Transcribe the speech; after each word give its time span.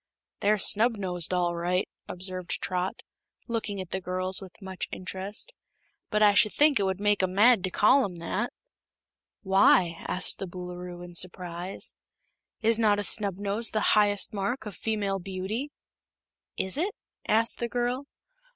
"They're 0.39 0.57
snubnosed, 0.57 1.31
all 1.31 1.55
right," 1.55 1.87
observed 2.07 2.59
Trot, 2.59 3.03
looking 3.47 3.79
at 3.79 3.91
the 3.91 4.01
girls 4.01 4.41
with 4.41 4.59
much 4.59 4.87
interest; 4.91 5.53
"but 6.09 6.23
I 6.23 6.33
should 6.33 6.53
think 6.53 6.79
it 6.79 6.85
would 6.85 6.99
make 6.99 7.21
'em 7.21 7.35
mad 7.35 7.63
to 7.65 7.69
call 7.69 8.03
'em 8.03 8.15
that." 8.15 8.51
"Why?" 9.43 10.03
asked 10.07 10.39
the 10.39 10.47
Boolooroo, 10.47 11.03
in 11.05 11.13
surprise. 11.13 11.93
"Is 12.63 12.79
not 12.79 12.97
a 12.97 13.03
snubnose 13.03 13.69
the 13.73 13.79
highest 13.93 14.33
mark 14.33 14.65
of 14.65 14.75
female 14.75 15.19
beauty?" 15.19 15.69
"Is 16.57 16.79
it?" 16.79 16.95
asked 17.27 17.59
the 17.59 17.69
girl. 17.69 18.07